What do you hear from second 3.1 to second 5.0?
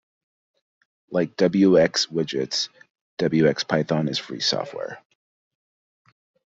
wxPython is free software.